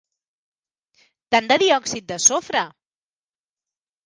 Tant 1.35 1.49
de 1.51 1.57
diòxid 1.65 2.09
de 2.13 2.19
sofre! 2.29 2.65